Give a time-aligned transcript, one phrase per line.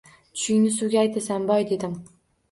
[0.37, 1.93] Tushingni suvga aytasan boy dedim.